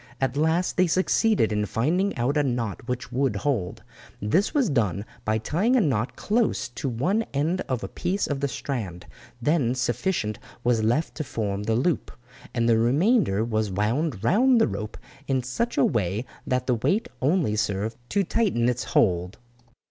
[0.19, 3.83] At last they succeeded in finding out a knot which would hold.
[4.19, 8.39] This was done by tying a knot close to one end of a piece of
[8.39, 9.05] the strand,
[9.43, 12.09] then sufficient was left to form the loop,
[12.51, 17.07] and the remainder was wound round the rope in such a way that the weight
[17.21, 19.37] only served to tighten its hold.